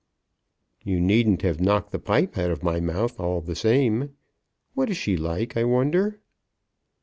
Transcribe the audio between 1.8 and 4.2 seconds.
the pipe out of my mouth all the same.